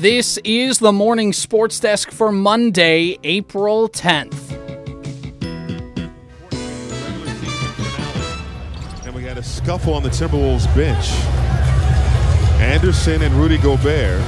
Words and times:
This 0.00 0.38
is 0.44 0.78
the 0.78 0.92
morning 0.92 1.34
sports 1.34 1.78
desk 1.78 2.10
for 2.10 2.32
Monday, 2.32 3.18
April 3.22 3.86
10th. 3.86 4.50
And 9.04 9.14
we 9.14 9.20
got 9.20 9.36
a 9.36 9.42
scuffle 9.42 9.92
on 9.92 10.02
the 10.02 10.08
Timberwolves 10.08 10.74
bench. 10.74 11.10
Anderson 12.62 13.20
and 13.20 13.34
Rudy 13.34 13.58
Gobert. 13.58 14.22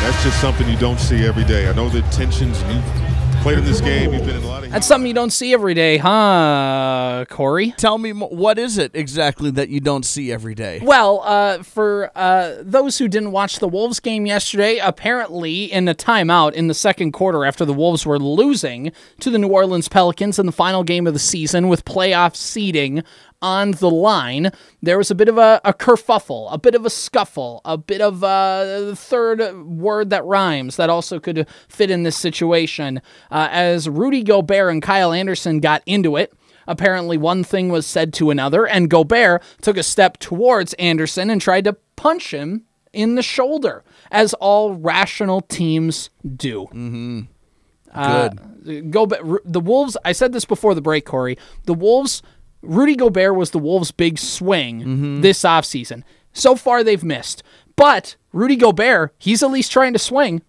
That's 0.00 0.24
just 0.24 0.40
something 0.40 0.66
you 0.66 0.78
don't 0.78 0.98
see 0.98 1.26
every 1.26 1.44
day. 1.44 1.68
I 1.68 1.74
know 1.74 1.90
the 1.90 2.00
tensions 2.10 2.62
played 3.42 3.58
in 3.58 3.64
this 3.64 3.80
game. 3.80 4.12
You've 4.12 4.24
been 4.24 4.36
in 4.36 4.42
a 4.44 4.46
lot 4.46 4.62
of. 4.62 4.70
That's 4.70 4.86
something 4.86 5.08
you 5.08 5.14
don't 5.14 5.32
see 5.32 5.52
every 5.52 5.74
day, 5.74 5.98
huh, 5.98 7.24
Corey? 7.28 7.72
Tell 7.72 7.98
me 7.98 8.12
what 8.12 8.56
is 8.56 8.78
it 8.78 8.92
exactly 8.94 9.50
that 9.50 9.68
you 9.68 9.80
don't 9.80 10.04
see 10.04 10.30
every 10.30 10.54
day? 10.54 10.78
Well, 10.80 11.22
uh, 11.24 11.62
for 11.64 12.12
uh, 12.14 12.58
those 12.60 12.98
who 12.98 13.08
didn't 13.08 13.32
watch 13.32 13.58
the 13.58 13.66
Wolves 13.66 13.98
game 13.98 14.26
yesterday, 14.26 14.78
apparently 14.78 15.64
in 15.64 15.88
a 15.88 15.94
timeout 15.94 16.52
in 16.52 16.68
the 16.68 16.74
second 16.74 17.12
quarter 17.12 17.44
after 17.44 17.64
the 17.64 17.74
Wolves 17.74 18.06
were 18.06 18.18
losing 18.18 18.92
to 19.18 19.28
the 19.28 19.38
New 19.38 19.48
Orleans 19.48 19.88
Pelicans 19.88 20.38
in 20.38 20.46
the 20.46 20.52
final 20.52 20.84
game 20.84 21.08
of 21.08 21.12
the 21.12 21.18
season 21.18 21.68
with 21.68 21.84
playoff 21.84 22.36
seeding 22.36 23.02
on 23.42 23.72
the 23.72 23.90
line, 23.90 24.52
there 24.80 24.96
was 24.96 25.10
a 25.10 25.14
bit 25.14 25.28
of 25.28 25.36
a, 25.36 25.60
a 25.64 25.74
kerfuffle, 25.74 26.48
a 26.52 26.58
bit 26.58 26.74
of 26.74 26.86
a 26.86 26.90
scuffle, 26.90 27.60
a 27.64 27.76
bit 27.76 28.00
of 28.00 28.22
a 28.22 28.94
third 28.96 29.66
word 29.66 30.10
that 30.10 30.24
rhymes 30.24 30.76
that 30.76 30.88
also 30.88 31.18
could 31.18 31.46
fit 31.68 31.90
in 31.90 32.04
this 32.04 32.16
situation 32.16 33.02
uh, 33.30 33.48
as 33.50 33.88
Rudy 33.88 34.22
Gobert 34.22 34.72
and 34.72 34.80
Kyle 34.80 35.12
Anderson 35.12 35.60
got 35.60 35.82
into 35.84 36.16
it. 36.16 36.32
Apparently, 36.68 37.18
one 37.18 37.42
thing 37.42 37.70
was 37.70 37.86
said 37.86 38.12
to 38.14 38.30
another, 38.30 38.66
and 38.66 38.88
Gobert 38.88 39.42
took 39.60 39.76
a 39.76 39.82
step 39.82 40.18
towards 40.18 40.74
Anderson 40.74 41.28
and 41.28 41.40
tried 41.40 41.64
to 41.64 41.76
punch 41.96 42.32
him 42.32 42.62
in 42.92 43.16
the 43.16 43.22
shoulder, 43.22 43.82
as 44.12 44.32
all 44.34 44.74
rational 44.74 45.40
teams 45.40 46.10
do. 46.36 46.68
Good. 46.72 47.28
Uh, 47.92 48.28
Gobert, 48.90 49.42
the 49.44 49.60
Wolves. 49.60 49.96
I 50.04 50.12
said 50.12 50.32
this 50.32 50.44
before 50.44 50.74
the 50.74 50.80
break, 50.80 51.04
Corey. 51.04 51.36
The 51.64 51.74
Wolves. 51.74 52.22
Rudy 52.62 52.94
Gobert 52.96 53.34
was 53.36 53.50
the 53.50 53.58
Wolves' 53.58 53.90
big 53.90 54.18
swing 54.18 55.20
this 55.20 55.42
offseason. 55.42 56.02
So 56.32 56.56
far, 56.56 56.82
they've 56.84 57.02
missed. 57.04 57.42
But 57.76 58.16
Rudy 58.32 58.56
Gobert, 58.56 59.14
he's 59.18 59.42
at 59.42 59.50
least 59.50 59.72
trying 59.72 59.92
to 59.92 59.98
swing. 59.98 60.42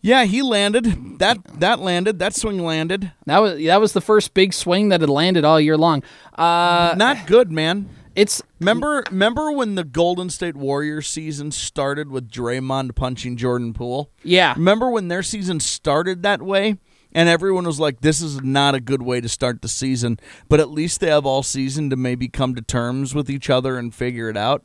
yeah, 0.00 0.24
he 0.24 0.42
landed. 0.42 1.18
That 1.18 1.38
that 1.60 1.78
landed. 1.80 2.18
That 2.18 2.34
swing 2.34 2.58
landed. 2.58 3.12
That 3.26 3.38
was 3.38 3.62
that 3.64 3.80
was 3.80 3.92
the 3.92 4.00
first 4.00 4.34
big 4.34 4.52
swing 4.52 4.88
that 4.90 5.00
had 5.00 5.10
landed 5.10 5.44
all 5.44 5.60
year 5.60 5.76
long. 5.76 6.02
Uh, 6.34 6.94
Not 6.96 7.26
good, 7.26 7.50
man. 7.50 7.88
it's 8.14 8.42
Remember, 8.60 9.04
remember 9.10 9.52
when 9.52 9.74
the 9.74 9.84
Golden 9.84 10.30
State 10.30 10.56
Warriors 10.56 11.06
season 11.08 11.50
started 11.50 12.10
with 12.10 12.30
Draymond 12.30 12.94
punching 12.94 13.36
Jordan 13.36 13.72
Poole? 13.74 14.10
yeah, 14.22 14.54
Remember 14.56 14.90
when 14.90 15.08
their 15.08 15.22
season 15.22 15.60
started 15.60 16.22
that 16.22 16.40
way? 16.42 16.78
And 17.14 17.28
everyone 17.28 17.64
was 17.64 17.78
like, 17.78 18.00
this 18.00 18.20
is 18.20 18.42
not 18.42 18.74
a 18.74 18.80
good 18.80 19.02
way 19.02 19.20
to 19.20 19.28
start 19.28 19.62
the 19.62 19.68
season. 19.68 20.18
But 20.48 20.58
at 20.60 20.70
least 20.70 21.00
they 21.00 21.08
have 21.08 21.24
all 21.24 21.42
season 21.44 21.88
to 21.90 21.96
maybe 21.96 22.26
come 22.28 22.54
to 22.56 22.62
terms 22.62 23.14
with 23.14 23.30
each 23.30 23.48
other 23.48 23.78
and 23.78 23.94
figure 23.94 24.28
it 24.28 24.36
out. 24.36 24.64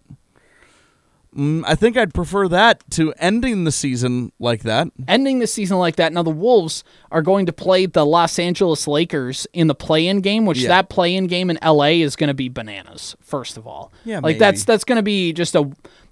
Mm, 1.36 1.64
I 1.68 1.76
think 1.76 1.96
I'd 1.96 2.12
prefer 2.12 2.48
that 2.48 2.84
to 2.92 3.14
ending 3.20 3.64
the 3.64 3.72
season 3.72 4.32
like 4.40 4.64
that. 4.64 4.88
ending 5.08 5.38
the 5.38 5.46
season 5.46 5.78
like 5.78 5.96
that. 5.98 6.12
Now 6.12 6.24
the 6.24 6.32
Wolves 6.32 6.84
are 7.12 7.22
going 7.22 7.46
to 7.46 7.54
play 7.54 7.86
the 7.86 8.04
Los 8.04 8.40
Angeles 8.40 8.88
Lakers 8.88 9.46
in 9.54 9.68
the 9.68 9.76
play-in 9.76 10.22
game, 10.22 10.48
which 10.48 10.62
Yeah. 10.62 10.70
that 10.70 10.90
play-in 10.90 11.28
game 11.28 11.52
in 11.52 11.60
LA 11.62 12.02
is 12.02 12.16
going 12.16 12.30
to 12.30 12.34
be 12.34 12.50
bananas. 12.50 13.16
First 13.22 13.58
of 13.58 13.68
all, 13.68 13.92
Yeah, 14.06 14.16
like 14.16 14.24
maybe. 14.24 14.40
that's 14.40 14.64
that's 14.64 14.84
going 14.84 14.96
to 14.96 15.04
be 15.04 15.32
just 15.32 15.54
a 15.54 15.70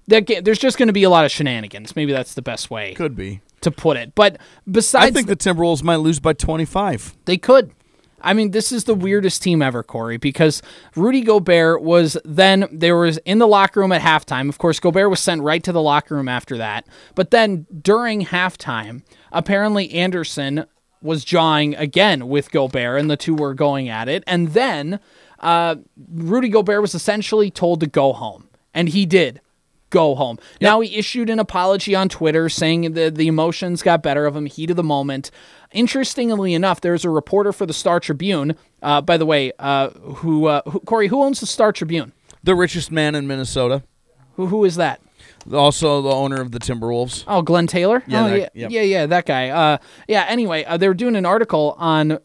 that 0.08 0.26
ga- 0.26 0.40
there's 0.40 0.58
just 0.58 0.76
going 0.78 0.88
to 0.88 0.92
be 0.92 1.04
a 1.04 1.10
lot 1.10 1.24
of 1.24 1.30
shenanigans. 1.30 1.94
Maybe 1.96 2.12
that's 2.12 2.34
the 2.34 2.42
best 2.42 2.70
way 2.70 2.94
Could 2.94 3.14
be. 3.16 3.40
to 3.62 3.70
put 3.70 3.96
it. 3.96 4.14
But 4.14 4.38
besides, 4.70 5.06
I 5.06 5.10
think 5.10 5.28
the 5.28 5.36
Timberwolves 5.36 5.82
might 5.82 5.96
lose 5.96 6.18
by 6.20 6.32
25. 6.32 7.16
They 7.24 7.36
could. 7.38 7.72
I 8.20 8.34
mean, 8.34 8.50
this 8.50 8.72
is 8.72 8.82
the 8.84 8.96
weirdest 8.96 9.44
team 9.44 9.62
ever, 9.62 9.84
Corey, 9.84 10.16
because 10.16 10.60
Rudy 10.96 11.20
Gobert 11.20 11.82
was 11.82 12.16
then 12.24 12.68
there 12.72 12.96
was 12.96 13.18
in 13.18 13.38
the 13.38 13.46
locker 13.46 13.78
room 13.78 13.92
at 13.92 14.02
halftime. 14.02 14.48
Of 14.48 14.58
course, 14.58 14.80
Gobert 14.80 15.08
was 15.08 15.20
sent 15.20 15.40
right 15.42 15.62
to 15.62 15.70
the 15.70 15.80
locker 15.80 16.16
room 16.16 16.28
after 16.28 16.56
that. 16.56 16.84
But 17.14 17.30
then 17.30 17.66
during 17.80 18.24
halftime, 18.26 19.02
apparently 19.30 19.92
Anderson 19.92 20.64
was 21.00 21.24
jawing 21.24 21.76
again 21.76 22.28
with 22.28 22.50
Gobert, 22.50 22.98
and 22.98 23.08
the 23.08 23.16
two 23.16 23.36
were 23.36 23.54
going 23.54 23.88
at 23.88 24.08
it. 24.08 24.24
And 24.26 24.48
then 24.48 24.98
uh, 25.38 25.76
Rudy 26.12 26.48
Gobert 26.48 26.80
was 26.82 26.96
essentially 26.96 27.52
told 27.52 27.78
to 27.80 27.86
go 27.86 28.12
home, 28.12 28.48
and 28.74 28.88
he 28.88 29.06
did 29.06 29.40
go 29.90 30.14
home. 30.14 30.38
Now 30.60 30.80
he 30.80 30.96
issued 30.96 31.30
an 31.30 31.38
apology 31.38 31.94
on 31.94 32.08
Twitter 32.08 32.48
saying 32.48 32.92
that 32.92 33.14
the 33.14 33.26
emotions 33.26 33.82
got 33.82 34.02
better 34.02 34.26
of 34.26 34.36
him, 34.36 34.46
heat 34.46 34.70
of 34.70 34.76
the 34.76 34.82
moment. 34.82 35.30
Interestingly 35.72 36.54
enough, 36.54 36.80
there's 36.80 37.04
a 37.04 37.10
reporter 37.10 37.52
for 37.52 37.66
the 37.66 37.72
Star 37.74 38.00
Tribune. 38.00 38.56
Uh, 38.82 39.00
by 39.00 39.16
the 39.16 39.26
way, 39.26 39.52
uh, 39.58 39.90
who, 39.90 40.46
uh, 40.46 40.62
who 40.70 40.80
Corey, 40.80 41.08
who 41.08 41.22
owns 41.22 41.40
the 41.40 41.46
Star 41.46 41.72
Tribune? 41.72 42.12
The 42.42 42.54
richest 42.54 42.90
man 42.90 43.14
in 43.14 43.26
Minnesota. 43.26 43.82
Who 44.36 44.46
who 44.46 44.64
is 44.64 44.76
that? 44.76 45.00
Also 45.52 46.00
the 46.00 46.10
owner 46.10 46.40
of 46.40 46.52
the 46.52 46.58
Timberwolves. 46.58 47.24
Oh, 47.26 47.42
Glen 47.42 47.66
Taylor. 47.66 48.02
Yeah, 48.06 48.24
oh, 48.24 48.28
that- 48.28 48.38
yeah, 48.38 48.48
yep. 48.54 48.70
yeah, 48.70 48.82
yeah, 48.82 49.06
that 49.06 49.26
guy. 49.26 49.48
Uh, 49.48 49.78
yeah. 50.06 50.24
Anyway, 50.28 50.64
uh, 50.64 50.76
they 50.76 50.88
were 50.88 50.94
doing 50.94 51.16
an 51.16 51.26
article 51.26 51.74
on 51.78 52.18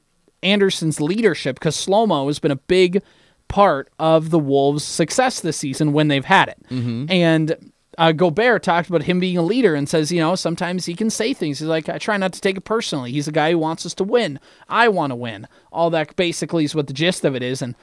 Anderson's 0.44 1.02
leadership 1.02 1.56
because 1.56 1.76
Slomo 1.76 2.28
has 2.28 2.40
been 2.40 2.52
a 2.52 2.56
big 2.56 3.02
part 3.54 3.88
of 4.00 4.32
the 4.32 4.40
Wolves' 4.40 4.84
success 4.84 5.40
this 5.40 5.58
season 5.58 5.94
when 5.94 6.08
they've 6.08 6.26
had 6.26 6.50
it. 6.50 6.58
Mm-hmm. 6.72 7.06
And 7.12 7.72
uh, 8.00 8.12
Gobert 8.12 8.64
talked 8.64 8.90
about 8.90 9.04
him 9.04 9.20
being 9.20 9.38
a 9.38 9.44
leader 9.44 9.76
and 9.76 9.88
says, 9.88 10.12
you 10.12 10.20
know, 10.20 10.34
sometimes 10.34 10.88
he 10.88 10.96
can 10.96 11.12
say 11.12 11.36
things. 11.36 11.60
He's 11.60 11.68
like, 11.68 11.88
I 11.88 12.00
try 12.00 12.18
not 12.18 12.34
to 12.34 12.42
take 12.42 12.58
it 12.58 12.62
personally. 12.66 13.12
He's 13.12 13.28
a 13.28 13.32
guy 13.32 13.52
who 13.52 13.60
wants 13.60 13.86
us 13.86 13.94
to 13.96 14.04
win. 14.04 14.40
I 14.70 14.88
want 14.88 15.12
to 15.12 15.16
win. 15.16 15.48
All 15.72 15.92
that 15.92 16.16
basically 16.16 16.64
is 16.64 16.74
what 16.74 16.88
the 16.88 16.94
gist 16.94 17.24
of 17.26 17.36
it 17.36 17.44
is. 17.44 17.62
And 17.62 17.76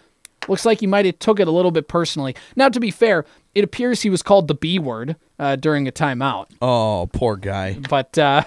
looks 0.48 0.66
like 0.66 0.80
he 0.80 0.88
might 0.88 1.06
have 1.06 1.20
took 1.20 1.38
it 1.38 1.46
a 1.46 1.52
little 1.52 1.70
bit 1.70 1.86
personally. 1.86 2.34
Now, 2.56 2.68
to 2.68 2.80
be 2.80 2.90
fair, 2.90 3.24
it 3.54 3.62
appears 3.62 4.02
he 4.02 4.10
was 4.10 4.24
called 4.24 4.48
the 4.48 4.56
B 4.56 4.80
word 4.80 5.14
uh, 5.38 5.54
during 5.54 5.86
a 5.86 5.92
timeout. 5.92 6.46
Oh, 6.60 7.08
poor 7.12 7.36
guy. 7.36 7.74
But 7.88 8.18
uh, 8.18 8.42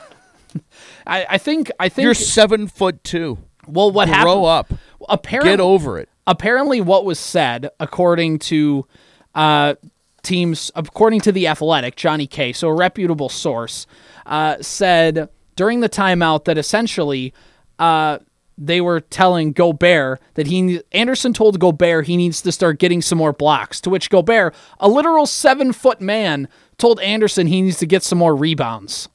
I, 1.07 1.25
I 1.29 1.37
think 1.37 1.71
I 1.79 1.87
think 1.87 2.03
You're 2.03 2.15
seven 2.15 2.67
foot 2.67 3.01
two. 3.05 3.37
well, 3.65 3.91
what 3.91 4.09
happened? 4.09 4.25
Grow 4.25 4.43
up. 4.43 4.73
Apparently, 5.07 5.53
Get 5.53 5.61
over 5.61 5.97
it. 5.99 6.09
Apparently, 6.27 6.81
what 6.81 7.05
was 7.05 7.19
said, 7.19 7.69
according 7.79 8.39
to 8.39 8.87
uh, 9.35 9.75
teams, 10.21 10.71
according 10.75 11.21
to 11.21 11.31
the 11.31 11.47
Athletic, 11.47 11.95
Johnny 11.95 12.27
K, 12.27 12.53
so 12.53 12.69
a 12.69 12.73
reputable 12.73 13.29
source, 13.29 13.87
uh, 14.25 14.57
said 14.61 15.29
during 15.55 15.79
the 15.81 15.89
timeout 15.89 16.45
that 16.45 16.57
essentially. 16.57 17.33
Uh, 17.79 18.19
they 18.55 18.81
were 18.81 18.99
telling 18.99 19.51
Gobert 19.51 20.21
that 20.35 20.45
he 20.45 20.79
Anderson 20.91 21.33
told 21.33 21.59
Gobert 21.59 22.05
he 22.05 22.15
needs 22.15 22.39
to 22.43 22.51
start 22.51 22.77
getting 22.77 23.01
some 23.01 23.17
more 23.17 23.33
blocks. 23.33 23.81
To 23.81 23.89
which 23.89 24.11
Gobert, 24.11 24.53
a 24.79 24.87
literal 24.87 25.25
seven 25.25 25.73
foot 25.73 25.99
man, 25.99 26.47
told 26.77 26.99
Anderson 26.99 27.47
he 27.47 27.63
needs 27.63 27.79
to 27.79 27.87
get 27.87 28.03
some 28.03 28.19
more 28.19 28.35
rebounds. 28.35 29.09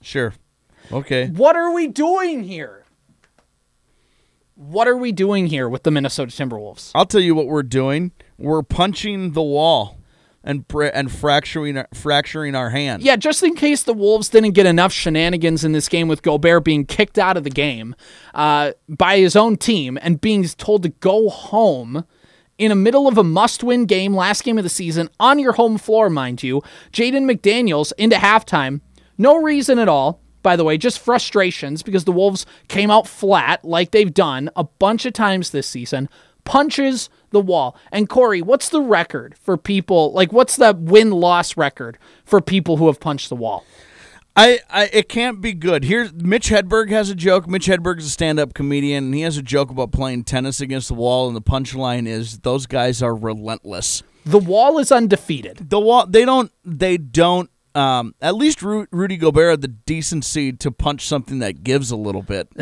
Sure. 0.00 0.32
Okay. 0.90 1.28
What 1.28 1.54
are 1.54 1.70
we 1.72 1.88
doing 1.88 2.44
here? 2.44 2.85
What 4.56 4.88
are 4.88 4.96
we 4.96 5.12
doing 5.12 5.48
here 5.48 5.68
with 5.68 5.82
the 5.82 5.90
Minnesota 5.90 6.32
Timberwolves? 6.32 6.90
I'll 6.94 7.04
tell 7.04 7.20
you 7.20 7.34
what 7.34 7.46
we're 7.46 7.62
doing. 7.62 8.12
We're 8.38 8.62
punching 8.62 9.32
the 9.32 9.42
wall 9.42 9.98
and 10.42 10.64
and 10.72 11.12
fracturing 11.12 11.84
fracturing 11.92 12.54
our 12.54 12.70
hand. 12.70 13.02
Yeah, 13.02 13.16
just 13.16 13.42
in 13.42 13.54
case 13.54 13.82
the 13.82 13.92
Wolves 13.92 14.30
didn't 14.30 14.52
get 14.52 14.64
enough 14.64 14.92
shenanigans 14.92 15.62
in 15.62 15.72
this 15.72 15.90
game 15.90 16.08
with 16.08 16.22
Gobert 16.22 16.64
being 16.64 16.86
kicked 16.86 17.18
out 17.18 17.36
of 17.36 17.44
the 17.44 17.50
game 17.50 17.94
uh, 18.32 18.72
by 18.88 19.18
his 19.18 19.36
own 19.36 19.58
team 19.58 19.98
and 20.00 20.22
being 20.22 20.42
told 20.44 20.84
to 20.84 20.88
go 20.88 21.28
home 21.28 22.06
in 22.56 22.70
the 22.70 22.76
middle 22.76 23.06
of 23.06 23.18
a 23.18 23.24
must-win 23.24 23.84
game, 23.84 24.16
last 24.16 24.42
game 24.42 24.56
of 24.56 24.64
the 24.64 24.70
season, 24.70 25.10
on 25.20 25.38
your 25.38 25.52
home 25.52 25.76
floor, 25.76 26.08
mind 26.08 26.42
you. 26.42 26.62
Jaden 26.92 27.30
McDaniels 27.30 27.92
into 27.98 28.16
halftime, 28.16 28.80
no 29.18 29.36
reason 29.36 29.78
at 29.78 29.88
all. 29.90 30.22
By 30.46 30.54
the 30.54 30.62
way, 30.62 30.78
just 30.78 31.00
frustrations 31.00 31.82
because 31.82 32.04
the 32.04 32.12
Wolves 32.12 32.46
came 32.68 32.88
out 32.88 33.08
flat 33.08 33.64
like 33.64 33.90
they've 33.90 34.14
done 34.14 34.48
a 34.54 34.62
bunch 34.62 35.04
of 35.04 35.12
times 35.12 35.50
this 35.50 35.66
season. 35.66 36.08
Punches 36.44 37.10
the 37.30 37.40
wall. 37.40 37.76
And 37.90 38.08
Corey, 38.08 38.42
what's 38.42 38.68
the 38.68 38.80
record 38.80 39.34
for 39.42 39.56
people? 39.56 40.12
Like, 40.12 40.32
what's 40.32 40.54
the 40.54 40.72
win 40.72 41.10
loss 41.10 41.56
record 41.56 41.98
for 42.24 42.40
people 42.40 42.76
who 42.76 42.86
have 42.86 43.00
punched 43.00 43.28
the 43.28 43.34
wall? 43.34 43.64
I, 44.36 44.60
I 44.70 44.88
it 44.92 45.08
can't 45.08 45.40
be 45.40 45.52
good. 45.52 45.82
Here, 45.82 46.10
Mitch 46.14 46.50
Hedberg 46.50 46.90
has 46.90 47.10
a 47.10 47.16
joke. 47.16 47.48
Mitch 47.48 47.66
Hedberg 47.66 47.98
is 47.98 48.06
a 48.06 48.10
stand-up 48.10 48.54
comedian, 48.54 49.06
and 49.06 49.14
he 49.16 49.22
has 49.22 49.36
a 49.36 49.42
joke 49.42 49.70
about 49.70 49.90
playing 49.90 50.22
tennis 50.22 50.60
against 50.60 50.86
the 50.86 50.94
wall. 50.94 51.26
And 51.26 51.34
the 51.34 51.42
punchline 51.42 52.06
is, 52.06 52.38
"Those 52.38 52.66
guys 52.66 53.02
are 53.02 53.16
relentless." 53.16 54.04
The 54.24 54.38
wall 54.38 54.78
is 54.78 54.92
undefeated. 54.92 55.70
The 55.70 55.80
wall, 55.80 56.06
they 56.06 56.24
don't, 56.24 56.52
they 56.64 56.98
don't. 56.98 57.50
Um, 57.76 58.14
at 58.22 58.34
least 58.36 58.62
Ru- 58.62 58.86
Rudy 58.90 59.16
Gobert 59.18 59.50
had 59.50 59.60
the 59.60 59.68
decency 59.68 60.52
to 60.54 60.70
punch 60.70 61.06
something 61.06 61.40
that 61.40 61.62
gives 61.62 61.90
a 61.90 61.96
little 61.96 62.22
bit. 62.22 62.48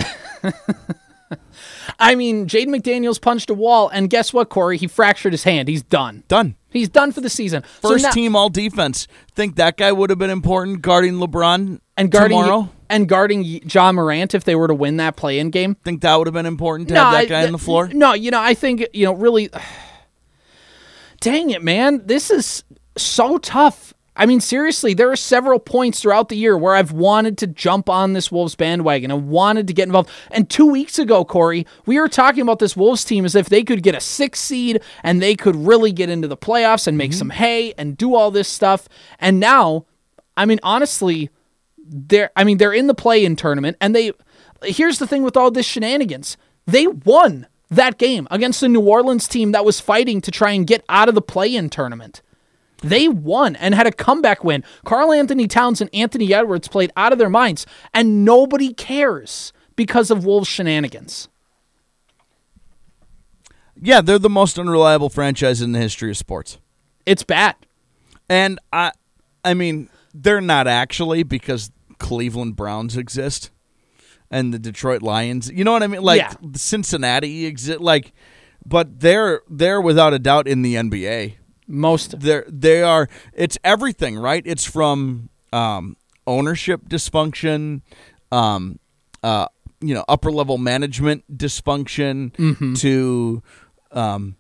I 1.99 2.15
mean, 2.15 2.47
Jaden 2.49 2.67
McDaniels 2.69 3.21
punched 3.21 3.51
a 3.51 3.55
wall, 3.55 3.89
and 3.89 4.11
guess 4.11 4.33
what, 4.33 4.49
Corey? 4.49 4.77
He 4.77 4.87
fractured 4.87 5.33
his 5.33 5.45
hand. 5.45 5.69
He's 5.69 5.83
done. 5.83 6.25
Done. 6.29 6.57
He's 6.71 6.89
done 6.89 7.13
for 7.13 7.21
the 7.21 7.31
season. 7.31 7.63
So 7.83 7.91
First 7.91 8.05
now- 8.05 8.11
team 8.11 8.35
all 8.37 8.49
defense. 8.49 9.07
Think 9.35 9.57
that 9.57 9.77
guy 9.77 9.93
would 9.93 10.11
have 10.11 10.19
been 10.19 10.31
important 10.31 10.83
guarding 10.83 11.15
LeBron 11.15 11.81
and 11.97 12.11
guarding 12.11 12.41
tomorrow? 12.41 12.71
and 12.91 13.09
guarding 13.09 13.43
Ja 13.45 13.93
Morant 13.93 14.35
if 14.35 14.45
they 14.45 14.55
were 14.57 14.67
to 14.69 14.75
win 14.75 14.97
that 14.99 15.17
play-in 15.17 15.51
game. 15.51 15.77
Think 15.85 16.01
that 16.03 16.17
would 16.17 16.27
have 16.27 16.35
been 16.35 16.47
important 16.47 16.89
to 16.89 16.95
have 16.97 17.13
that 17.13 17.19
I- 17.19 17.27
guy 17.27 17.47
on 17.47 17.53
the 17.53 17.59
floor? 17.59 17.89
No, 17.89 18.13
you 18.15 18.31
know, 18.33 18.41
I 18.41 18.55
think 18.55 18.85
you 18.93 19.05
know, 19.07 19.13
really. 19.15 19.51
Dang 21.21 21.51
it, 21.51 21.63
man! 21.63 22.03
This 22.07 22.31
is 22.31 22.65
so 22.99 23.39
tough. 23.39 23.94
I 24.17 24.27
mean, 24.27 24.41
seriously, 24.41 24.95
there 24.95 25.11
are 25.11 25.17
several 25.17 25.59
points 25.59 26.01
throughout 26.01 26.29
the 26.29 26.37
year 26.37 26.57
where 26.57 26.75
I've 26.75 26.93
wanted 26.93 27.37
to 27.39 27.49
jump 27.49 27.89
on 27.89 28.13
this 28.13 28.31
Wolves 28.31 28.55
bandwagon 28.55 29.11
and 29.11 29.29
wanted 29.29 29.67
to 29.67 29.75
get 29.75 29.89
involved. 29.89 30.11
And 30.31 30.49
two 30.49 30.67
weeks 30.67 30.99
ago, 30.99 31.25
Corey, 31.25 31.67
we 31.85 31.99
were 31.99 32.09
talking 32.09 32.43
about 32.43 32.61
this 32.61 32.77
Wolves 32.77 33.05
team 33.05 33.25
as 33.25 33.35
if 33.35 33.49
they 33.49 33.65
could 33.65 33.83
get 33.83 33.97
a 33.97 34.01
six 34.01 34.41
seed 34.41 34.81
and 35.03 35.21
they 35.21 35.35
could 35.35 35.57
really 35.57 35.91
get 35.91 36.11
into 36.11 36.29
the 36.29 36.37
playoffs 36.37 36.87
and 36.87 36.97
make 36.97 37.11
mm-hmm. 37.11 37.19
some 37.19 37.31
hay 37.31 37.75
and 37.77 37.97
do 37.97 38.15
all 38.15 38.31
this 38.31 38.49
stuff. 38.49 38.89
And 39.19 39.41
now, 39.41 39.87
I 40.37 40.47
mean, 40.47 40.61
honestly, 40.63 41.31
they're 41.79 42.31
I 42.37 42.45
mean, 42.45 42.59
they're 42.59 42.73
in 42.73 42.87
the 42.87 42.95
play-in 42.95 43.35
tournament 43.37 43.77
and 43.81 43.95
they 43.95 44.13
here's 44.63 44.99
the 44.99 45.07
thing 45.07 45.23
with 45.23 45.37
all 45.37 45.51
this 45.51 45.67
shenanigans. 45.67 46.37
They 46.67 46.87
won 46.87 47.49
that 47.69 47.99
game 47.99 48.29
against 48.31 48.61
the 48.61 48.69
New 48.69 48.81
Orleans 48.81 49.27
team 49.27 49.53
that 49.53 49.65
was 49.65 49.81
fighting 49.81 50.21
to 50.21 50.31
try 50.31 50.53
and 50.53 50.67
get 50.67 50.85
out 50.89 51.09
of 51.09 51.15
the 51.15 51.23
play-in 51.23 51.69
tournament. 51.69 52.23
They 52.83 53.09
won 53.09 53.57
and 53.57 53.75
had 53.75 53.87
a 53.87 53.93
comeback 53.93 54.45
win. 54.45 54.65
Karl-Anthony 54.85 55.47
Towns 55.47 55.81
and 55.81 55.89
Anthony 55.95 56.33
Edwards 56.35 56.69
played 56.69 56.93
out 56.97 57.13
of 57.13 57.19
their 57.19 57.31
minds, 57.31 57.67
and 57.95 58.25
nobody 58.25 58.73
cares 58.75 59.53
because 59.77 60.11
of 60.11 60.25
Wolves 60.25 60.49
shenanigans. 60.49 61.29
Yeah, 63.81 64.01
they're 64.01 64.19
the 64.19 64.31
most 64.31 64.59
unreliable 64.59 65.11
franchise 65.11 65.61
in 65.61 65.73
the 65.73 65.79
history 65.79 66.11
of 66.11 66.17
sports. 66.17 66.59
It's 67.07 67.23
bad. 67.23 67.57
And 68.29 68.59
I 68.73 68.93
I 69.45 69.55
mean, 69.55 69.91
they're 70.15 70.41
not 70.41 70.67
actually 70.67 71.23
because 71.23 71.71
Cleveland 71.99 72.57
Browns 72.57 72.97
exist 72.97 73.51
and 74.31 74.55
the 74.55 74.59
Detroit 74.59 75.03
Lions. 75.03 75.51
You 75.51 75.65
know 75.65 75.73
what 75.73 75.83
I 75.83 75.87
mean? 75.87 76.03
Like 76.03 76.21
Yeah. 76.21 76.33
Cincinnati 76.55 77.47
exist 77.47 77.81
like 77.81 78.13
but 78.65 79.01
they're 79.01 79.43
they're 79.51 79.81
without 79.81 80.15
a 80.15 80.19
doubt 80.19 80.49
in 80.49 80.63
the 80.63 80.77
NBA. 80.77 81.35
Most 81.67 82.21
They're 82.21 82.45
they 82.49 82.83
are 82.83 83.09
it's 83.33 83.59
everything, 83.65 84.19
right? 84.19 84.43
It's 84.45 84.65
from 84.65 85.31
um, 85.53 85.97
ownership 86.27 86.89
dysfunction, 86.89 87.83
um, 88.33 88.79
uh, 89.23 89.47
you 89.81 89.95
know, 89.95 90.05
upper 90.09 90.31
level 90.31 90.59
management 90.59 91.25
dysfunction 91.37 92.77
to 92.81 93.43
um, 93.93 94.37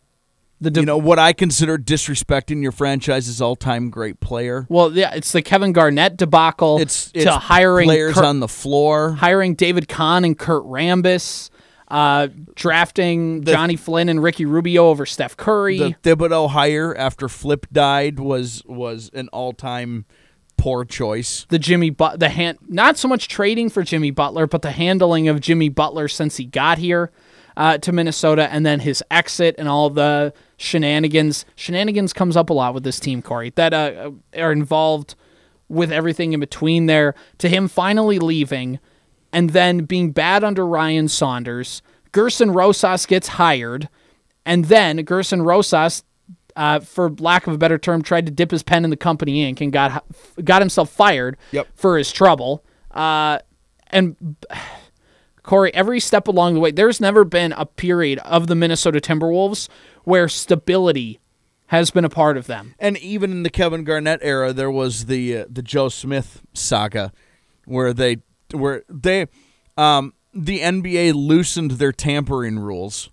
the 0.60 0.70
de- 0.70 0.80
you 0.80 0.86
know 0.86 0.98
what 0.98 1.18
I 1.18 1.32
consider 1.32 1.78
disrespecting 1.78 2.62
your 2.62 2.72
franchise's 2.72 3.40
all 3.40 3.56
time 3.56 3.90
great 3.90 4.20
player. 4.20 4.66
well, 4.68 4.92
yeah, 4.92 5.14
it's 5.14 5.32
the 5.32 5.42
Kevin 5.42 5.72
Garnett 5.72 6.16
debacle. 6.16 6.80
It's, 6.80 7.12
to 7.12 7.20
it's 7.20 7.30
hiring 7.30 7.86
players 7.88 8.14
Kurt- 8.14 8.24
on 8.24 8.40
the 8.40 8.48
floor. 8.48 9.12
hiring 9.12 9.54
David 9.54 9.88
Kahn 9.88 10.24
and 10.24 10.38
Kurt 10.38 10.64
Rambis, 10.64 11.50
uh, 11.94 12.26
drafting 12.56 13.44
Jonny 13.44 13.76
Flynn 13.76 14.08
and 14.08 14.20
Ricky 14.20 14.44
Rubio 14.44 14.88
over 14.88 15.06
Steph 15.06 15.36
Curry. 15.36 15.78
The 15.78 15.94
Thibodeau 16.02 16.50
hire 16.50 16.92
after 16.96 17.28
Flip 17.28 17.66
died 17.72 18.18
was 18.18 18.64
was 18.66 19.12
an 19.14 19.28
all 19.28 19.52
time 19.52 20.04
poor 20.56 20.84
choice. 20.84 21.46
the 21.50 21.58
Jimmy 21.58 21.90
but 21.90 22.18
the 22.18 22.30
hand 22.30 22.58
not 22.66 22.98
so 22.98 23.06
much 23.06 23.28
trading 23.28 23.70
for 23.70 23.84
Jimmy 23.84 24.10
Butler, 24.10 24.48
but 24.48 24.62
the 24.62 24.72
handling 24.72 25.28
of 25.28 25.40
Jimmy 25.40 25.68
Butler 25.68 26.08
since 26.08 26.36
he 26.36 26.44
got 26.44 26.78
here 26.78 27.12
uh, 27.56 27.78
to 27.78 27.92
Minnesota, 27.92 28.52
and 28.52 28.66
then 28.66 28.80
his 28.80 29.00
exit 29.08 29.54
and 29.56 29.68
all 29.68 29.88
the 29.88 30.34
shenanigans. 30.56 31.46
Shenanigans 31.54 32.12
comes 32.12 32.36
up 32.36 32.50
a 32.50 32.52
lot 32.52 32.74
with 32.74 32.82
this 32.82 32.98
team, 32.98 33.22
Corey, 33.22 33.52
that 33.54 33.72
uh, 33.72 34.10
are 34.36 34.50
involved 34.50 35.14
with 35.68 35.92
everything 35.92 36.32
in 36.32 36.40
between 36.40 36.86
there. 36.86 37.14
To 37.38 37.48
him 37.48 37.68
finally 37.68 38.18
leaving, 38.18 38.80
and 39.34 39.50
then 39.50 39.84
being 39.84 40.12
bad 40.12 40.42
under 40.44 40.66
Ryan 40.66 41.08
Saunders. 41.08 41.82
Gerson 42.12 42.52
Rosas 42.52 43.04
gets 43.06 43.28
hired, 43.28 43.88
and 44.46 44.66
then 44.66 44.98
Gerson 44.98 45.42
Rosas 45.42 46.04
uh, 46.56 46.78
for 46.78 47.10
lack 47.18 47.46
of 47.48 47.54
a 47.54 47.58
better 47.58 47.78
term, 47.78 48.00
tried 48.00 48.26
to 48.26 48.32
dip 48.32 48.52
his 48.52 48.62
pen 48.62 48.84
in 48.84 48.90
the 48.90 48.96
company 48.96 49.44
ink 49.44 49.60
and 49.60 49.72
got 49.72 50.04
got 50.44 50.62
himself 50.62 50.88
fired 50.88 51.36
Yep. 51.50 51.66
for 51.74 51.98
his 51.98 52.12
trouble. 52.12 52.64
Uh, 52.92 53.40
and 53.88 54.36
Corey, 55.42 55.74
every 55.74 56.00
step 56.00 56.28
along 56.28 56.54
the 56.54 56.60
way, 56.60 56.70
there's 56.70 57.00
never 57.00 57.24
been 57.24 57.52
a 57.52 57.66
period 57.66 58.18
of 58.20 58.46
the 58.46 58.54
Minnesota 58.54 59.00
Timberwolves 59.00 59.68
where 60.04 60.28
stability 60.28 61.18
has 61.66 61.90
been 61.90 62.04
a 62.04 62.08
part 62.08 62.36
of 62.36 62.46
them. 62.46 62.74
And 62.78 62.96
even 62.98 63.30
in 63.32 63.42
the 63.42 63.50
Kevin 63.50 63.84
Garnett 63.84 64.20
era, 64.22 64.52
there 64.52 64.70
was 64.70 65.06
the 65.06 65.38
uh, 65.38 65.44
the 65.50 65.62
Joe 65.62 65.88
Smith 65.88 66.40
saga, 66.54 67.12
where 67.64 67.92
they 67.92 68.18
where 68.54 68.82
they 68.88 69.26
um, 69.76 70.14
the 70.32 70.60
NBA 70.60 71.14
loosened 71.14 71.72
their 71.72 71.92
tampering 71.92 72.58
rules 72.58 73.10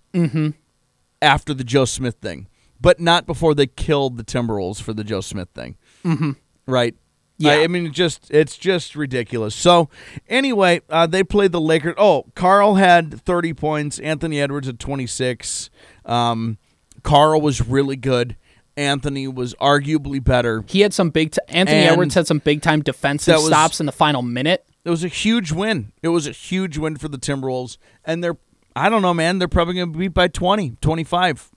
after 1.20 1.54
the 1.54 1.64
Joe 1.64 1.84
Smith 1.84 2.16
thing, 2.20 2.48
but 2.80 3.00
not 3.00 3.26
before 3.26 3.54
they 3.54 3.66
killed 3.66 4.16
the 4.16 4.24
Timberwolves 4.24 4.80
for 4.82 4.92
the 4.92 5.04
Joe 5.04 5.20
Smith 5.20 5.48
thing. 5.54 5.76
Mm-hmm. 6.04 6.32
Right. 6.66 6.94
Yeah. 7.38 7.52
I, 7.52 7.62
I 7.64 7.66
mean, 7.66 7.92
just 7.92 8.30
it's 8.30 8.56
just 8.56 8.94
ridiculous. 8.94 9.54
So 9.54 9.88
anyway, 10.28 10.80
uh, 10.88 11.06
they 11.06 11.24
played 11.24 11.50
the 11.52 11.60
Lakers. 11.60 11.94
Oh, 11.98 12.26
Karl 12.34 12.74
had 12.76 13.20
thirty 13.22 13.52
points. 13.52 13.98
Anthony 13.98 14.40
Edwards 14.40 14.66
had 14.68 14.78
twenty 14.78 15.06
six. 15.06 15.70
Um, 16.04 16.58
Karl 17.02 17.40
was 17.40 17.60
really 17.66 17.96
good. 17.96 18.36
Anthony 18.76 19.26
was 19.28 19.54
arguably 19.56 20.22
better. 20.22 20.64
He 20.68 20.80
had 20.80 20.94
some 20.94 21.10
big. 21.10 21.32
T- 21.32 21.40
Anthony 21.48 21.80
And 21.80 21.90
Edwards 21.92 22.14
had 22.14 22.26
some 22.26 22.38
big 22.38 22.62
time 22.62 22.80
defensive 22.80 23.34
was- 23.34 23.46
stops 23.46 23.80
in 23.80 23.86
the 23.86 23.92
final 23.92 24.22
minute. 24.22 24.64
It 24.84 24.90
was 24.90 25.04
a 25.04 25.08
huge 25.08 25.52
win. 25.52 25.92
It 26.02 26.08
was 26.08 26.26
a 26.26 26.32
huge 26.32 26.76
win 26.78 26.96
for 26.96 27.08
the 27.08 27.18
Timberwolves. 27.18 27.76
And 28.04 28.22
they're, 28.22 28.36
I 28.74 28.88
don't 28.88 29.02
know, 29.02 29.14
man, 29.14 29.38
they're 29.38 29.48
probably 29.48 29.74
going 29.74 29.92
to 29.92 29.98
beat 29.98 30.08
by 30.08 30.28
20, 30.28 30.76
25 30.80 31.50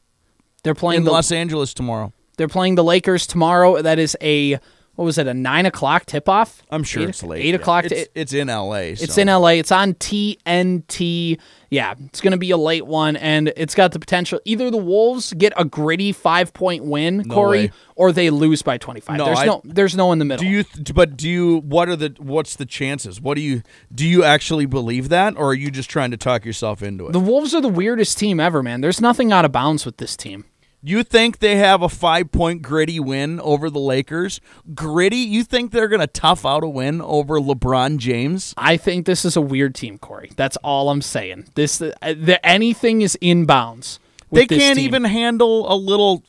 They're 0.63 0.75
playing 0.75 0.99
in 0.99 1.05
the 1.05 1.11
Los 1.11 1.31
Angeles 1.31 1.73
tomorrow. 1.73 2.13
They're 2.37 2.47
playing 2.47 2.75
the 2.75 2.83
Lakers 2.83 3.25
tomorrow. 3.25 3.81
That 3.81 3.97
is 3.97 4.15
a 4.21 4.59
what 4.95 5.05
was 5.05 5.17
it? 5.17 5.27
A 5.27 5.33
nine 5.33 5.65
o'clock 5.65 6.05
tip 6.05 6.27
off. 6.29 6.63
I'm 6.69 6.83
sure 6.83 7.03
Eight- 7.03 7.09
it's 7.09 7.23
late. 7.23 7.43
Eight 7.45 7.49
yeah. 7.49 7.55
o'clock. 7.55 7.85
It's, 7.85 8.09
it's 8.15 8.33
in 8.33 8.49
L.A. 8.49 8.91
It's 8.91 9.17
in 9.17 9.27
LA. 9.27 9.49
It's 9.49 9.71
on 9.71 9.93
TNT. 9.95 11.39
Yeah, 11.69 11.95
it's 12.05 12.21
going 12.21 12.31
to 12.31 12.37
be 12.37 12.51
a 12.51 12.57
late 12.57 12.85
one, 12.85 13.15
and 13.17 13.51
it's 13.57 13.75
got 13.75 13.91
the 13.91 13.99
potential. 13.99 14.39
Either 14.45 14.71
the 14.71 14.77
Wolves 14.77 15.33
get 15.33 15.51
a 15.57 15.65
gritty 15.65 16.11
five 16.11 16.53
point 16.53 16.85
win, 16.85 17.27
Corey, 17.27 17.65
way. 17.65 17.71
or 17.95 18.11
they 18.11 18.29
lose 18.29 18.61
by 18.61 18.77
twenty 18.77 19.01
five. 19.01 19.17
No, 19.17 19.25
there's 19.25 19.39
I- 19.39 19.45
no, 19.45 19.61
there's 19.65 19.95
no 19.95 20.11
in 20.11 20.19
the 20.19 20.25
middle. 20.25 20.43
Do 20.43 20.49
you? 20.49 20.63
But 20.93 21.17
do 21.17 21.27
you? 21.29 21.57
What 21.59 21.89
are 21.89 21.95
the? 21.95 22.15
What's 22.19 22.55
the 22.55 22.65
chances? 22.65 23.19
What 23.19 23.35
do 23.35 23.41
you? 23.41 23.63
Do 23.93 24.07
you 24.07 24.23
actually 24.23 24.65
believe 24.65 25.09
that, 25.09 25.35
or 25.35 25.49
are 25.49 25.53
you 25.53 25.69
just 25.71 25.89
trying 25.89 26.11
to 26.11 26.17
talk 26.17 26.45
yourself 26.45 26.81
into 26.81 27.07
it? 27.07 27.11
the 27.11 27.19
Wolves 27.19 27.53
are 27.53 27.61
the 27.61 27.67
weirdest 27.69 28.17
team 28.17 28.39
ever, 28.39 28.63
man. 28.63 28.81
There's 28.81 29.01
nothing 29.01 29.31
out 29.33 29.43
of 29.43 29.51
bounds 29.51 29.85
with 29.85 29.97
this 29.97 30.15
team. 30.15 30.45
You 30.91 31.03
think 31.03 31.39
they 31.39 31.55
have 31.55 31.81
a 31.81 31.89
five 31.89 32.31
point 32.31 32.61
gritty 32.61 32.99
win 32.99 33.39
over 33.39 33.69
the 33.69 33.79
Lakers? 33.79 34.41
Gritty? 34.73 35.17
You 35.17 35.43
think 35.43 35.71
they're 35.71 35.87
going 35.87 36.01
to 36.01 36.07
tough 36.07 36.45
out 36.45 36.63
a 36.63 36.67
win 36.67 37.01
over 37.01 37.39
LeBron 37.39 37.97
James? 37.97 38.53
I 38.57 38.77
think 38.77 39.05
this 39.05 39.25
is 39.25 39.35
a 39.35 39.41
weird 39.41 39.75
team, 39.75 39.97
Corey. 39.97 40.31
That's 40.35 40.57
all 40.57 40.89
I'm 40.89 41.01
saying. 41.01 41.47
This, 41.55 41.81
uh, 41.81 41.91
the, 42.01 42.39
anything 42.45 43.01
is 43.01 43.17
in 43.21 43.45
bounds. 43.45 43.99
They 44.31 44.45
can't 44.45 44.77
team. 44.77 44.85
even 44.85 45.03
handle 45.05 45.71
a 45.71 45.75
little 45.75 46.23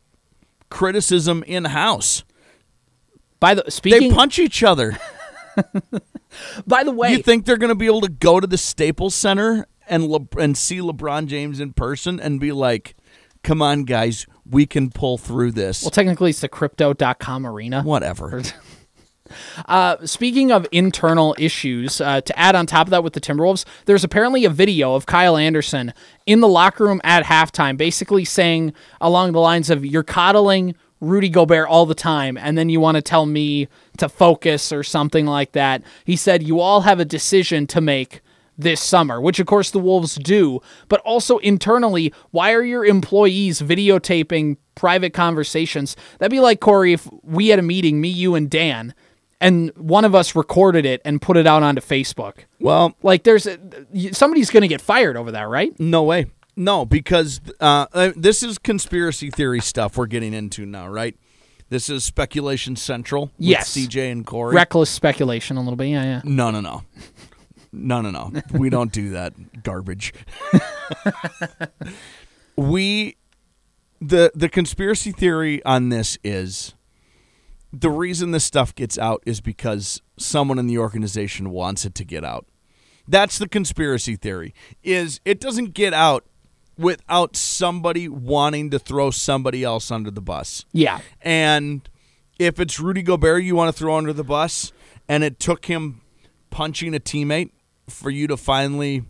criticism 0.71 1.43
in 1.47 1.65
house. 1.65 2.25
By 3.41 3.55
the 3.55 3.71
speaking, 3.71 4.11
They 4.11 4.15
punch 4.15 4.39
each 4.39 4.63
other. 4.63 4.97
by 6.67 6.85
the 6.85 6.93
way, 6.93 7.13
You 7.13 7.23
think 7.23 7.45
they're 7.45 7.57
going 7.57 7.69
to 7.69 7.75
be 7.75 7.87
able 7.87 8.03
to 8.03 8.09
go 8.09 8.41
to 8.41 8.47
the 8.47 8.59
Staples 8.59 9.15
Center 9.15 9.67
and 9.89 10.05
Le- 10.07 10.27
and 10.39 10.57
see 10.57 10.79
LeBron 10.79 11.27
James 11.27 11.61
in 11.61 11.73
person 11.73 12.19
and 12.19 12.41
be 12.41 12.53
like, 12.53 12.97
"Come 13.43 13.63
on, 13.63 13.85
guys, 13.85 14.27
we 14.51 14.67
can 14.67 14.91
pull 14.91 15.19
through 15.19 15.53
this." 15.53 15.83
well, 15.83 15.91
technically, 15.91 16.31
it's 16.31 16.41
the 16.41 16.49
Crypto.com 16.49 17.47
arena. 17.47 17.83
Whatever. 17.83 18.43
Uh, 19.67 19.97
speaking 20.07 20.53
of 20.53 20.67
internal 20.73 21.35
issues, 21.39 22.01
uh, 22.01 22.21
to 22.21 22.39
add 22.39 22.55
on 22.55 22.67
top 22.67 22.87
of 22.87 22.91
that 22.91 23.03
with 23.03 23.13
the 23.13 23.21
Timberwolves, 23.21 23.65
there's 23.87 24.05
apparently 24.05 24.45
a 24.45 24.51
video 24.51 24.95
of 24.95 25.07
Kyle 25.07 25.37
Anderson 25.37 25.93
in 26.27 26.41
the 26.41 26.49
locker 26.49 26.85
room 26.85 27.01
at 27.05 27.25
halftime, 27.25 27.77
basically 27.77 28.25
saying 28.25 28.73
along 29.01 29.33
the 29.33 29.41
lines 29.41 29.71
of, 29.71 29.85
You're 29.85 30.03
coddling 30.03 30.75
Rudy 31.01 31.29
Gobert 31.29 31.69
all 31.69 31.87
the 31.87 31.95
time, 31.95 32.37
and 32.37 32.57
then 32.57 32.69
you 32.69 32.81
want 32.81 32.97
to 32.97 33.03
tell 33.03 33.27
me 33.27 33.69
to 33.99 34.09
focus 34.09 34.73
or 34.73 34.83
something 34.83 35.27
like 35.27 35.53
that. 35.53 35.83
He 36.05 36.17
said, 36.17 36.43
You 36.43 36.61
all 36.61 36.83
have 36.83 37.01
a 37.01 37.05
decision 37.05 37.67
to 37.69 37.81
make 37.81 38.21
this 38.59 38.81
summer, 38.81 39.21
which 39.21 39.39
of 39.39 39.47
course 39.47 39.71
the 39.71 39.79
Wolves 39.79 40.15
do, 40.17 40.61
but 40.89 41.01
also 41.01 41.39
internally, 41.39 42.13
why 42.31 42.53
are 42.53 42.63
your 42.63 42.85
employees 42.85 43.61
videotaping 43.61 44.57
private 44.75 45.13
conversations? 45.13 45.97
That'd 46.19 46.31
be 46.31 46.41
like, 46.41 46.61
Corey, 46.61 46.93
if 46.95 47.09
we 47.23 47.49
had 47.49 47.59
a 47.59 47.63
meeting, 47.63 48.01
me, 48.01 48.09
you, 48.09 48.35
and 48.35 48.49
Dan, 48.51 48.95
and 49.41 49.71
one 49.77 50.05
of 50.07 50.15
us 50.15 50.35
recorded 50.35 50.87
it 50.87 51.03
and 51.05 51.21
put 51.21 51.37
it 51.37 51.47
out 51.47 51.63
onto 51.63 51.83
Facebook. 51.83 52.45
Well, 52.59 52.95
Like, 53.03 53.25
there's 53.25 53.47
a, 53.47 53.59
somebody's 54.13 54.49
going 54.51 54.63
to 54.63 54.69
get 54.69 54.81
fired 54.81 55.17
over 55.17 55.31
that, 55.33 55.49
right? 55.49 55.79
no 55.79 56.03
way. 56.03 56.27
No, 56.59 56.87
because 56.87 57.43
uh, 57.61 57.85
uh, 57.93 58.13
this 58.17 58.43
is 58.43 58.57
conspiracy 58.57 59.31
theory 59.31 59.61
stuff 59.61 59.99
we're 59.99 60.07
getting 60.07 60.33
into 60.33 60.65
now, 60.65 60.89
right? 60.89 61.15
This 61.69 61.91
is 61.91 62.03
speculation 62.03 62.77
central. 62.77 63.27
With 63.27 63.33
Yes. 63.37 63.77
CJ 63.77 64.11
and 64.11 64.25
Corey. 64.25 64.55
Reckless 64.55 64.89
speculation, 64.89 65.59
a 65.59 65.61
little 65.61 65.77
bit. 65.77 65.89
Yeah, 65.89 66.03
yeah. 66.05 66.21
No, 66.25 66.51
no, 66.51 66.63
no. 66.63 66.85
No, 67.77 68.01
no, 68.01 68.11
no. 68.11 68.33
We 68.53 68.71
don't 68.71 68.93
do 68.93 69.11
that 69.11 69.63
garbage. 69.63 70.15
we 72.57 73.17
the 74.01 74.31
the 74.35 74.49
conspiracy 74.49 75.13
theory 75.13 75.65
on 75.65 75.89
this 75.89 76.19
is 76.25 76.75
the 77.73 77.91
reason 77.91 78.31
this 78.31 78.45
stuff 78.45 78.75
gets 78.75 78.99
out 78.99 79.23
is 79.27 79.41
because 79.41 80.01
someone 80.19 80.59
in 80.59 80.67
the 80.67 80.79
organization 80.79 81.51
wants 81.51 81.85
it 81.85 81.95
to 81.97 82.05
get 82.05 82.25
out. 82.25 82.47
That's 83.09 83.39
the 83.39 83.49
conspiracy 83.49 84.17
theory. 84.17 84.55
Is 84.83 85.21
it 85.25 85.41
doesn't 85.41 85.75
get 85.75 85.93
out 85.93 86.25
without 86.79 87.37
somebody 87.37 88.09
wanting 88.09 88.71
to 88.71 88.79
throw 88.79 89.11
somebody 89.11 89.65
else 89.65 89.91
under 89.91 90.11
the 90.11 90.21
bus. 90.21 90.65
Yeah. 90.73 91.01
And 91.23 91.89
if 92.39 92.61
it's 92.61 92.79
Rudy 92.79 93.03
Gobert 93.03 93.43
you 93.45 93.57
want 93.57 93.75
to 93.75 93.79
throw 93.79 93.97
under 93.97 94.13
the 94.13 94.25
bus, 94.25 94.73
and 95.09 95.25
it 95.25 95.39
took 95.39 95.67
him 95.67 96.03
punching 96.51 96.95
a 96.95 97.01
teammate 97.01 97.51
for 97.89 98.11
you 98.11 98.27
to 98.27 98.37
finally 98.37 99.05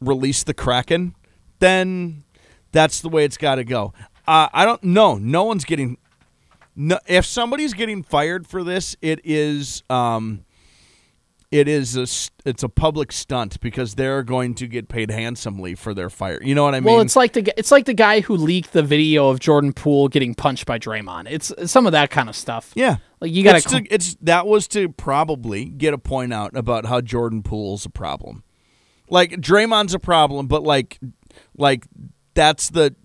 release 0.00 0.42
the 0.42 0.54
Kraken, 0.54 1.14
then 1.58 2.24
that's 2.72 3.00
the 3.00 3.08
way 3.08 3.24
it's 3.24 3.36
got 3.36 3.56
to 3.56 3.64
go. 3.64 3.92
Uh, 4.26 4.48
I 4.52 4.64
don't 4.64 4.82
know. 4.84 5.16
No 5.16 5.44
one's 5.44 5.64
getting. 5.64 5.98
No, 6.74 6.98
if 7.06 7.26
somebody's 7.26 7.74
getting 7.74 8.02
fired 8.02 8.46
for 8.46 8.64
this, 8.64 8.96
it 9.02 9.20
is. 9.24 9.82
Um, 9.90 10.44
it 11.52 11.68
is 11.68 11.96
a 11.98 12.06
it's 12.48 12.62
a 12.62 12.68
public 12.68 13.12
stunt 13.12 13.60
because 13.60 13.94
they're 13.94 14.22
going 14.22 14.54
to 14.54 14.66
get 14.66 14.88
paid 14.88 15.10
handsomely 15.10 15.74
for 15.74 15.92
their 15.92 16.08
fire. 16.08 16.42
You 16.42 16.54
know 16.54 16.64
what 16.64 16.74
I 16.74 16.80
mean? 16.80 16.94
Well, 16.94 17.02
it's 17.02 17.14
like 17.14 17.34
the 17.34 17.52
it's 17.58 17.70
like 17.70 17.84
the 17.84 17.94
guy 17.94 18.20
who 18.20 18.36
leaked 18.36 18.72
the 18.72 18.82
video 18.82 19.28
of 19.28 19.38
Jordan 19.38 19.74
Poole 19.74 20.08
getting 20.08 20.34
punched 20.34 20.64
by 20.64 20.78
Draymond. 20.78 21.26
It's, 21.30 21.50
it's 21.50 21.70
some 21.70 21.84
of 21.84 21.92
that 21.92 22.10
kind 22.10 22.30
of 22.30 22.36
stuff. 22.36 22.72
Yeah. 22.74 22.96
Like 23.22 23.30
you 23.30 23.44
got 23.44 23.54
it's, 23.54 23.66
to, 23.66 23.86
it's 23.88 24.16
that 24.22 24.48
was 24.48 24.66
to 24.68 24.88
probably 24.88 25.66
get 25.66 25.94
a 25.94 25.98
point 25.98 26.32
out 26.32 26.56
about 26.56 26.86
how 26.86 27.00
Jordan 27.00 27.44
Poole's 27.44 27.86
a 27.86 27.88
problem. 27.88 28.42
Like 29.08 29.30
Draymond's 29.40 29.94
a 29.94 30.00
problem, 30.00 30.48
but 30.48 30.64
like 30.64 30.98
like 31.56 31.86
that's 32.34 32.70
the 32.70 32.96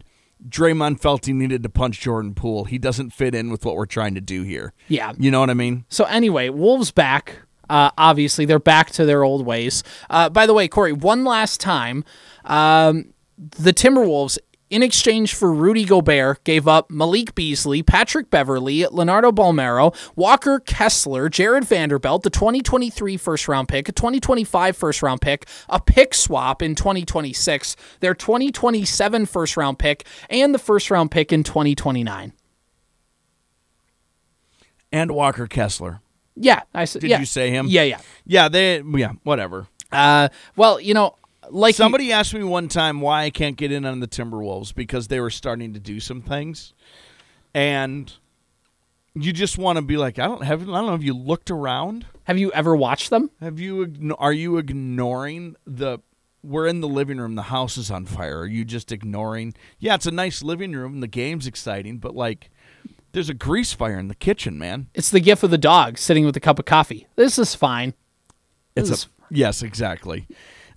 Draymond 0.49 0.99
felt 1.01 1.27
he 1.27 1.33
needed 1.33 1.61
to 1.61 1.69
punch 1.69 1.99
Jordan 1.99 2.33
Poole. 2.33 2.63
He 2.63 2.79
doesn't 2.79 3.11
fit 3.11 3.35
in 3.35 3.51
with 3.51 3.63
what 3.63 3.75
we're 3.75 3.85
trying 3.85 4.15
to 4.15 4.21
do 4.21 4.41
here. 4.41 4.73
Yeah. 4.87 5.13
You 5.19 5.29
know 5.29 5.39
what 5.39 5.51
I 5.51 5.53
mean? 5.53 5.85
So 5.87 6.05
anyway, 6.05 6.49
Wolves 6.49 6.89
back. 6.89 7.43
Uh, 7.69 7.91
obviously, 7.95 8.45
they're 8.45 8.57
back 8.57 8.89
to 8.91 9.05
their 9.05 9.23
old 9.23 9.45
ways. 9.45 9.83
Uh, 10.09 10.29
by 10.29 10.47
the 10.47 10.53
way, 10.55 10.67
Corey, 10.67 10.93
one 10.93 11.25
last 11.25 11.61
time, 11.61 12.03
um, 12.45 13.13
the 13.37 13.71
Timberwolves, 13.71 14.39
in 14.69 14.83
exchange 14.83 15.33
for 15.33 15.53
Rudy 15.53 15.85
Gobert, 15.85 16.43
gave 16.43 16.67
up 16.67 16.91
Malik 16.91 17.35
Beasley, 17.35 17.83
Patrick 17.83 18.29
Beverley, 18.29 18.85
Leonardo 18.85 19.31
Bolmaro, 19.31 19.95
Walker 20.15 20.59
Kessler, 20.59 21.29
Jarred 21.29 21.65
Vanderbilt, 21.65 22.23
the 22.23 22.29
2023 22.29 23.17
first 23.17 23.47
round 23.47 23.67
pick, 23.67 23.87
a 23.87 23.91
2025 23.91 24.75
first 24.75 25.01
round 25.01 25.21
pick, 25.21 25.47
a 25.69 25.79
pick 25.79 26.13
swap 26.13 26.61
in 26.61 26.75
2026, 26.75 27.75
their 27.99 28.13
2027 28.13 29.25
first 29.25 29.57
round 29.57 29.79
pick, 29.79 30.05
and 30.29 30.53
the 30.53 30.59
first 30.59 30.91
round 30.91 31.11
pick 31.11 31.31
in 31.31 31.43
2029. 31.43 32.33
And 34.91 35.11
Walker 35.11 35.47
Kessler. 35.47 36.01
Yeah, 36.35 36.61
I 36.73 36.85
said. 36.85 37.01
Did 37.01 37.09
yeah. 37.09 37.19
you 37.19 37.25
say 37.25 37.49
him? 37.49 37.67
Yeah, 37.67 37.83
yeah. 37.83 37.99
Yeah, 38.25 38.47
they 38.47 38.81
yeah, 38.81 39.13
whatever. 39.23 39.67
Uh, 39.91 40.29
well, 40.55 40.79
you 40.79 40.93
know, 40.93 41.15
like 41.49 41.73
you- 41.73 41.77
Somebody 41.83 42.11
asked 42.11 42.33
me 42.33 42.43
one 42.43 42.67
time 42.67 43.01
why 43.01 43.23
I 43.23 43.29
can't 43.29 43.55
get 43.57 43.71
in 43.71 43.85
on 43.85 43.99
the 43.99 44.07
Timberwolves 44.07 44.73
because 44.73 45.07
they 45.07 45.19
were 45.19 45.29
starting 45.29 45.73
to 45.73 45.79
do 45.79 45.99
some 45.99 46.21
things, 46.21 46.73
and 47.53 48.11
you 49.15 49.33
just 49.33 49.57
want 49.57 49.77
to 49.77 49.81
be 49.81 49.97
like, 49.97 50.19
I 50.19 50.25
don't 50.27 50.43
have, 50.43 50.61
I 50.61 50.65
don't 50.65 50.85
know. 50.85 50.91
Have 50.91 51.03
you 51.03 51.13
looked 51.15 51.49
around? 51.51 52.05
have 52.25 52.37
you 52.37 52.51
ever 52.51 52.75
watched 52.75 53.09
them? 53.09 53.31
Have 53.39 53.59
you? 53.59 54.15
Are 54.19 54.33
you 54.33 54.57
ignoring 54.57 55.55
the? 55.65 55.99
We're 56.43 56.67
in 56.67 56.81
the 56.81 56.87
living 56.87 57.17
room. 57.17 57.35
The 57.35 57.43
house 57.43 57.77
is 57.77 57.89
on 57.91 58.05
fire. 58.05 58.39
Are 58.41 58.45
you 58.45 58.63
just 58.63 58.91
ignoring? 58.91 59.53
Yeah, 59.79 59.95
it's 59.95 60.05
a 60.05 60.11
nice 60.11 60.43
living 60.43 60.73
room. 60.73 60.99
The 60.99 61.07
game's 61.07 61.47
exciting, 61.47 61.97
but 61.97 62.15
like, 62.15 62.51
there's 63.11 63.27
a 63.29 63.33
grease 63.33 63.73
fire 63.73 63.97
in 63.97 64.07
the 64.07 64.15
kitchen, 64.15 64.57
man. 64.57 64.87
It's 64.93 65.09
the 65.09 65.19
gift 65.19 65.43
of 65.43 65.51
the 65.51 65.57
dog 65.57 65.97
sitting 65.97 66.25
with 66.25 66.37
a 66.37 66.39
cup 66.39 66.59
of 66.59 66.65
coffee. 66.65 67.07
This 67.15 67.39
is 67.39 67.55
fine. 67.55 67.95
It's 68.75 68.89
This 68.89 69.05
a 69.05 69.07
yes, 69.31 69.61
exactly. 69.63 70.27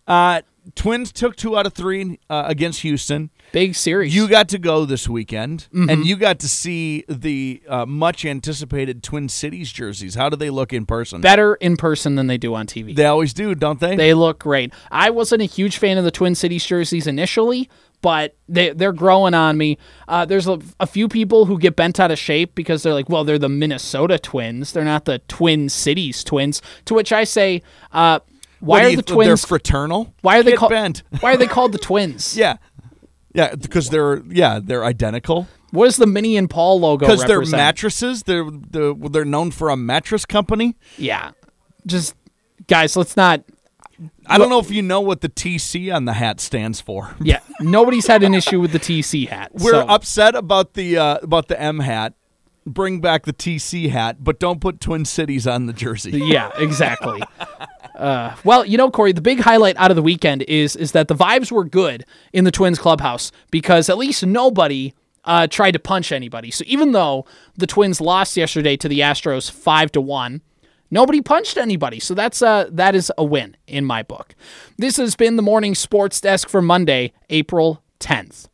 Uh, 0.06 0.40
Twins 0.74 1.12
took 1.12 1.36
two 1.36 1.56
out 1.56 1.66
of 1.66 1.72
three 1.74 2.18
uh, 2.28 2.44
against 2.46 2.80
Houston. 2.82 3.30
Big 3.52 3.74
series. 3.74 4.14
You 4.14 4.28
got 4.28 4.48
to 4.50 4.58
go 4.58 4.84
this 4.84 5.08
weekend, 5.08 5.66
Mm-hmm. 5.74 5.90
and 5.90 6.06
you 6.06 6.16
got 6.16 6.38
to 6.40 6.48
see 6.48 7.04
the 7.08 7.62
uh, 7.68 7.84
much 7.86 8.24
anticipated 8.24 9.02
Twin 9.02 9.28
Cities 9.28 9.72
jerseys. 9.72 10.14
How 10.14 10.28
do 10.28 10.36
they 10.36 10.50
look 10.50 10.72
in 10.72 10.86
person? 10.86 11.20
better 11.20 11.54
in 11.56 11.76
person 11.76 12.14
than 12.14 12.26
they 12.28 12.38
do 12.38 12.54
on 12.54 12.66
TV. 12.66 12.94
they 12.94 13.06
always 13.06 13.32
do, 13.34 13.54
don't 13.54 13.80
they? 13.80 13.96
They 13.96 14.14
look 14.14 14.38
great. 14.40 14.72
I 14.90 15.10
wasn't 15.10 15.42
a 15.42 15.46
huge 15.46 15.78
fan 15.78 15.98
of 15.98 16.04
the 16.04 16.10
Twin 16.10 16.34
Cities 16.34 16.64
jerseys 16.64 17.06
initially, 17.06 17.68
but 18.02 18.36
they 18.48 18.70
they're 18.70 18.92
growing 18.92 19.34
on 19.34 19.58
me. 19.58 19.78
Uh, 20.08 20.24
there's 20.24 20.46
a, 20.46 20.58
a 20.78 20.86
few 20.86 21.08
people 21.08 21.46
who 21.46 21.58
get 21.58 21.74
bent 21.76 21.98
out 21.98 22.10
of 22.10 22.18
shape 22.18 22.54
because 22.54 22.82
they're 22.82 22.94
like, 22.94 23.08
well, 23.08 23.24
they're 23.24 23.38
the 23.38 23.48
Minnesota 23.48 24.18
Twins. 24.18 24.72
They're 24.72 24.84
not 24.84 25.04
the 25.06 25.18
Twin 25.28 25.68
Cities 25.68 26.22
Twins. 26.24 26.62
To 26.86 26.94
which 26.94 27.12
I 27.12 27.24
say, 27.24 27.62
uh, 27.92 28.20
why 28.60 28.84
are 28.84 28.90
the 28.90 29.02
th- 29.02 29.06
Twins? 29.06 29.26
They're 29.28 29.36
fraternal. 29.36 30.14
why 30.22 30.38
are 30.38 30.42
they 30.42 30.52
called? 30.52 30.70
bent? 30.70 31.02
why 31.20 31.32
are 31.34 31.36
they 31.36 31.46
called 31.46 31.72
the 31.72 31.78
Twins? 31.78 32.36
Yeah, 32.38 32.56
yeah, 33.34 33.54
because 33.54 33.90
they're 33.90 34.22
yeah 34.28 34.60
they're 34.62 34.84
identical. 34.84 35.48
What 35.72 35.84
does 35.86 35.96
the 35.98 36.06
Minnie 36.06 36.36
and 36.36 36.50
Paul 36.50 36.80
logo 36.80 37.06
Because 37.06 37.24
they're 37.24 37.38
represent? 37.38 37.58
mattresses. 37.60 38.22
They're 38.24 38.48
they're 38.50 38.94
they're 38.94 39.24
known 39.24 39.50
for 39.52 39.68
a 39.70 39.76
mattress 39.76 40.26
company. 40.26 40.76
Yeah. 40.98 41.30
Just 41.86 42.14
guys, 42.66 42.96
let's 42.96 43.16
not 43.16 43.42
I 44.26 44.38
don't 44.38 44.48
know 44.48 44.58
if 44.58 44.70
you 44.70 44.82
know 44.82 45.00
what 45.00 45.20
the 45.20 45.28
TC 45.28 45.94
on 45.94 46.06
the 46.06 46.14
hat 46.14 46.40
stands 46.40 46.80
for. 46.80 47.14
yeah, 47.20 47.40
nobody's 47.60 48.06
had 48.06 48.22
an 48.22 48.34
issue 48.34 48.58
with 48.60 48.72
the 48.72 48.78
TC 48.80 49.28
hat. 49.28 49.52
We're 49.54 49.72
so- 49.72 49.86
upset 49.86 50.34
about 50.34 50.74
the 50.74 50.96
uh, 50.98 51.18
about 51.22 51.48
the 51.48 51.60
M 51.60 51.80
hat. 51.80 52.14
Bring 52.66 53.00
back 53.00 53.24
the 53.24 53.32
TC 53.32 53.90
hat, 53.90 54.22
but 54.22 54.38
don't 54.38 54.60
put 54.60 54.80
Twin 54.80 55.04
Cities 55.04 55.46
on 55.46 55.66
the 55.66 55.72
jersey. 55.72 56.12
Yeah, 56.12 56.50
exactly. 56.58 57.20
uh, 58.00 58.34
well, 58.44 58.64
you 58.64 58.78
know, 58.78 58.90
Corey, 58.90 59.12
the 59.12 59.20
big 59.20 59.40
highlight 59.40 59.76
out 59.76 59.90
of 59.90 59.96
the 59.96 60.02
weekend 60.02 60.42
is 60.42 60.74
is 60.74 60.92
that 60.92 61.08
the 61.08 61.14
vibes 61.14 61.52
were 61.52 61.64
good 61.64 62.04
in 62.32 62.44
the 62.44 62.50
Twins 62.50 62.78
clubhouse 62.78 63.30
because 63.50 63.88
at 63.88 63.98
least 63.98 64.24
nobody 64.24 64.94
uh, 65.24 65.46
tried 65.46 65.72
to 65.72 65.78
punch 65.78 66.10
anybody. 66.10 66.50
So 66.50 66.64
even 66.66 66.92
though 66.92 67.26
the 67.56 67.66
Twins 67.66 68.00
lost 68.00 68.36
yesterday 68.36 68.76
to 68.78 68.88
the 68.88 69.00
Astros 69.00 69.50
five 69.50 69.92
to 69.92 70.00
one, 70.00 70.40
nobody 70.90 71.20
punched 71.20 71.56
anybody. 71.56 72.00
So 72.00 72.14
that's 72.14 72.42
uh 72.42 72.68
that 72.72 72.94
is 72.94 73.12
a 73.18 73.24
win 73.24 73.56
in 73.66 73.84
my 73.84 74.02
book. 74.02 74.34
This 74.78 74.96
has 74.96 75.14
been 75.14 75.36
the 75.36 75.42
morning 75.42 75.74
sports 75.74 76.20
desk 76.20 76.48
for 76.48 76.62
Monday, 76.62 77.12
April 77.28 77.82
tenth. 77.98 78.48